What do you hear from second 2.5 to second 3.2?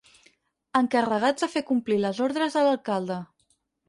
de l'alcalde.